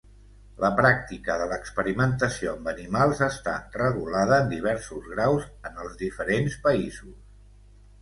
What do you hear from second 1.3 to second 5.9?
de l'experimentació amb animals està regulada en diversos graus en